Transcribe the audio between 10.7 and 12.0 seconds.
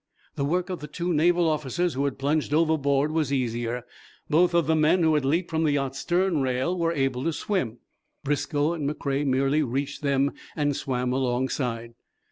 swam alongside.